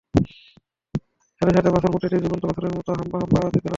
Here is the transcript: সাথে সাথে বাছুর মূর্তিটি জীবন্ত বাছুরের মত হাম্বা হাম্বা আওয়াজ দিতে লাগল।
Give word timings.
সাথে 1.41 1.51
সাথে 1.57 1.69
বাছুর 1.73 1.91
মূর্তিটি 1.93 2.17
জীবন্ত 2.25 2.43
বাছুরের 2.45 2.73
মত 2.75 2.87
হাম্বা 2.91 3.17
হাম্বা 3.21 3.37
আওয়াজ 3.39 3.51
দিতে 3.51 3.57
লাগল। 3.57 3.69